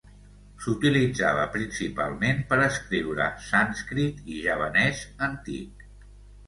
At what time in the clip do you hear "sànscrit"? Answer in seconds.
3.51-4.27